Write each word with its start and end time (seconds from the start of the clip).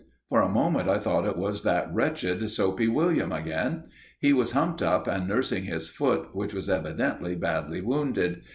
For 0.29 0.41
a 0.41 0.49
moment 0.49 0.89
I 0.89 0.97
thought 0.97 1.27
it 1.27 1.37
was 1.37 1.61
that 1.61 1.87
wretched 1.93 2.49
Soapy 2.49 2.87
William 2.87 3.31
again. 3.31 3.83
He 4.19 4.33
was 4.33 4.53
humped 4.53 4.81
up 4.81 5.05
and 5.05 5.27
nursing 5.27 5.65
his 5.65 5.89
foot 5.89 6.35
which 6.35 6.55
was 6.55 6.71
evidently 6.71 7.35
badly 7.35 7.81
wounded. 7.81 8.41